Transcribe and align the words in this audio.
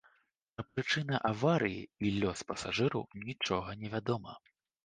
Пра 0.53 0.63
прычыны 0.77 1.19
аварыі 1.31 1.81
і 2.07 2.13
лёс 2.19 2.39
пасажыраў, 2.53 3.03
нічога 3.29 3.69
невядома. 3.83 4.33